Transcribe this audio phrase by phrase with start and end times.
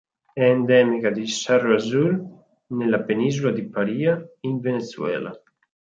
[0.33, 2.27] È endemica di Cerro Azul
[2.69, 5.31] nella penisola di Paria in Venezuela.